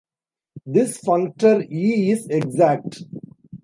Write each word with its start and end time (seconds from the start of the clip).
This 0.65 0.97
functor 1.03 1.63
"E" 1.69 2.09
is 2.09 2.25
exact. 2.25 3.03